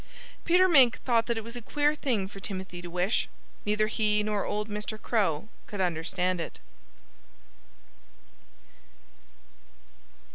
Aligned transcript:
Peter 0.45 0.67
Mink 0.67 0.97
thought 1.03 1.27
that 1.27 1.35
that 1.35 1.43
was 1.43 1.55
a 1.55 1.61
queer 1.61 1.93
thing 1.93 2.27
for 2.27 2.39
Timothy 2.39 2.81
to 2.81 2.89
wish. 2.89 3.29
Neither 3.67 3.85
he 3.85 4.23
nor 4.23 4.45
old 4.47 4.67
Mr. 4.67 4.99
Crow 4.99 5.47
could 5.67 5.79
understand 5.79 6.41
it. 6.41 6.59